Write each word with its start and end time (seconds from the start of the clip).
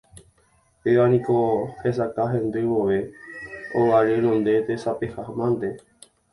Péva 0.85 1.03
niko 1.11 1.35
hesakã 1.83 2.25
hendy 2.33 2.65
vove 2.71 2.99
óga 3.83 3.99
renonde 4.11 4.53
tesapehámante. 4.73 5.67